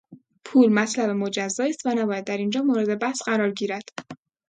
[0.43, 3.89] پول مطلب مجزایی است و نباید در اینجا مورد بحث قرار گیرد.